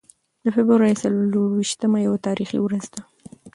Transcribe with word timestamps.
د 0.43 0.45
فبرورۍ 0.55 0.93
څلور 1.03 1.47
ویشتمه 1.53 1.99
یوه 2.07 2.19
تاریخي 2.27 2.57
ورځ 2.61 2.85
ده. 2.93 3.01